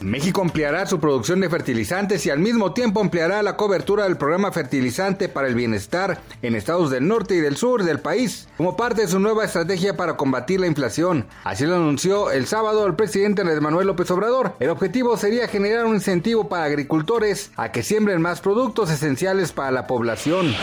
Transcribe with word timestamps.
México 0.00 0.42
ampliará 0.42 0.86
su 0.86 1.00
producción 1.00 1.40
de 1.40 1.50
fertilizantes 1.50 2.24
y 2.24 2.30
al 2.30 2.38
mismo 2.38 2.72
tiempo 2.72 3.00
ampliará 3.00 3.42
la 3.42 3.56
cobertura 3.56 4.04
del 4.04 4.16
programa 4.16 4.52
fertilizante 4.52 5.28
para 5.28 5.48
el 5.48 5.56
bienestar 5.56 6.20
en 6.40 6.54
estados 6.54 6.90
del 6.90 7.08
norte 7.08 7.34
y 7.34 7.40
del 7.40 7.56
sur 7.56 7.82
del 7.82 7.98
país, 7.98 8.48
como 8.56 8.76
parte 8.76 9.02
de 9.02 9.08
su 9.08 9.18
nueva 9.18 9.44
estrategia 9.44 9.96
para 9.96 10.16
combatir 10.16 10.60
la 10.60 10.68
inflación. 10.68 11.26
Así 11.42 11.66
lo 11.66 11.74
anunció 11.74 12.30
el 12.30 12.46
sábado 12.46 12.86
el 12.86 12.94
presidente 12.94 13.42
Andrés 13.42 13.60
Manuel 13.60 13.88
López 13.88 14.08
Obrador. 14.12 14.54
El 14.60 14.70
objetivo 14.70 15.16
sería 15.16 15.48
generar 15.48 15.84
un 15.86 15.96
incentivo 15.96 16.48
para 16.48 16.64
agricultores 16.64 17.50
a 17.56 17.72
que 17.72 17.82
siembren 17.82 18.22
más 18.22 18.40
productos 18.40 18.90
esenciales 18.90 19.50
para 19.50 19.72
la 19.72 19.88
población. 19.88 20.54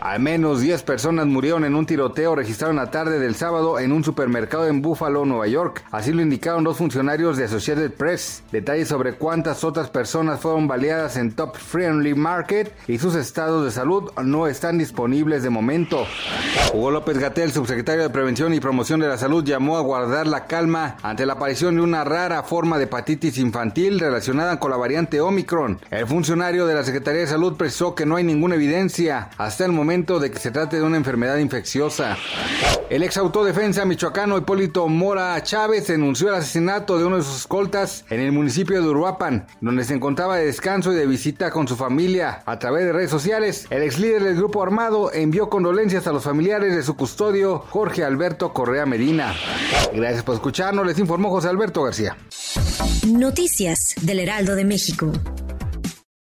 Al 0.00 0.18
menos 0.18 0.60
10 0.60 0.82
personas 0.82 1.26
murieron 1.26 1.64
en 1.64 1.76
un 1.76 1.86
tiroteo 1.86 2.34
registrado 2.34 2.72
en 2.72 2.78
la 2.78 2.90
tarde 2.90 3.20
del 3.20 3.36
sábado 3.36 3.78
en 3.78 3.92
un 3.92 4.02
supermercado 4.02 4.66
en 4.66 4.82
Buffalo, 4.82 5.24
Nueva 5.24 5.46
York. 5.46 5.84
Así 5.92 6.12
lo 6.12 6.22
indicaron 6.22 6.64
dos 6.64 6.78
funcionarios 6.78 7.36
de 7.36 7.44
Associated 7.44 7.92
Press. 7.92 8.42
Detalles 8.50 8.71
sobre 8.86 9.14
cuántas 9.14 9.64
otras 9.64 9.90
personas 9.90 10.40
fueron 10.40 10.66
baleadas 10.66 11.16
en 11.16 11.32
Top 11.32 11.56
Friendly 11.56 12.14
Market 12.14 12.74
y 12.88 12.98
sus 12.98 13.14
estados 13.14 13.64
de 13.64 13.70
salud 13.70 14.10
no 14.24 14.46
están 14.46 14.78
disponibles 14.78 15.42
de 15.42 15.50
momento. 15.50 16.06
Hugo 16.72 16.90
López 16.90 17.18
Gatel, 17.18 17.52
subsecretario 17.52 18.02
de 18.02 18.10
Prevención 18.10 18.54
y 18.54 18.60
Promoción 18.60 18.98
de 18.98 19.08
la 19.08 19.18
Salud, 19.18 19.44
llamó 19.44 19.76
a 19.76 19.82
guardar 19.82 20.26
la 20.26 20.46
calma 20.46 20.96
ante 21.02 21.26
la 21.26 21.34
aparición 21.34 21.76
de 21.76 21.82
una 21.82 22.02
rara 22.02 22.42
forma 22.42 22.78
de 22.78 22.84
hepatitis 22.84 23.36
infantil 23.38 24.00
relacionada 24.00 24.58
con 24.58 24.70
la 24.70 24.78
variante 24.78 25.20
Omicron. 25.20 25.78
El 25.90 26.06
funcionario 26.06 26.66
de 26.66 26.74
la 26.74 26.82
Secretaría 26.82 27.20
de 27.20 27.26
Salud 27.26 27.56
precisó 27.56 27.94
que 27.94 28.06
no 28.06 28.16
hay 28.16 28.24
ninguna 28.24 28.54
evidencia 28.54 29.28
hasta 29.36 29.66
el 29.66 29.72
momento 29.72 30.18
de 30.18 30.30
que 30.30 30.38
se 30.38 30.50
trate 30.50 30.76
de 30.76 30.82
una 30.82 30.96
enfermedad 30.96 31.36
infecciosa. 31.36 32.16
El 32.88 33.02
ex 33.02 33.16
autodefensa 33.18 33.84
michoacano 33.84 34.38
Hipólito 34.38 34.88
Mora 34.88 35.42
Chávez 35.42 35.86
denunció 35.86 36.28
el 36.28 36.34
asesinato 36.34 36.98
de 36.98 37.04
uno 37.04 37.16
de 37.16 37.22
sus 37.22 37.36
escoltas 37.36 38.04
en 38.10 38.20
el 38.20 38.32
de 38.64 38.80
Uruapan, 38.80 39.46
donde 39.60 39.84
se 39.84 39.94
encontraba 39.94 40.36
de 40.36 40.46
descanso 40.46 40.92
y 40.92 40.96
de 40.96 41.06
visita 41.06 41.50
con 41.50 41.68
su 41.68 41.76
familia. 41.76 42.42
A 42.46 42.58
través 42.58 42.84
de 42.84 42.92
redes 42.92 43.10
sociales, 43.10 43.66
el 43.70 43.82
ex 43.82 43.98
líder 43.98 44.22
del 44.22 44.36
grupo 44.36 44.62
armado 44.62 45.12
envió 45.12 45.48
condolencias 45.48 46.06
a 46.06 46.12
los 46.12 46.24
familiares 46.24 46.74
de 46.74 46.82
su 46.82 46.96
custodio, 46.96 47.58
Jorge 47.70 48.04
Alberto 48.04 48.52
Correa 48.52 48.86
Medina. 48.86 49.34
Gracias 49.92 50.22
por 50.22 50.36
escucharnos, 50.36 50.86
les 50.86 50.98
informó 50.98 51.30
José 51.30 51.48
Alberto 51.48 51.82
García. 51.82 52.16
Noticias 53.06 53.94
del 54.00 54.20
Heraldo 54.20 54.54
de 54.54 54.64
México. 54.64 55.12